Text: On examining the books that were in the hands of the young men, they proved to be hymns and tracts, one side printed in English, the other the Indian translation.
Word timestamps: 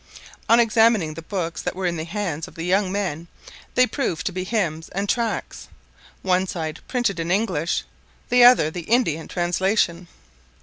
On 0.49 0.59
examining 0.59 1.13
the 1.13 1.21
books 1.21 1.61
that 1.61 1.75
were 1.75 1.85
in 1.85 1.95
the 1.95 2.05
hands 2.05 2.47
of 2.47 2.55
the 2.55 2.63
young 2.63 2.91
men, 2.91 3.27
they 3.75 3.85
proved 3.85 4.25
to 4.25 4.31
be 4.31 4.43
hymns 4.43 4.89
and 4.89 5.07
tracts, 5.07 5.67
one 6.23 6.47
side 6.47 6.79
printed 6.87 7.19
in 7.19 7.29
English, 7.29 7.83
the 8.29 8.43
other 8.43 8.71
the 8.71 8.81
Indian 8.89 9.27
translation. 9.27 10.07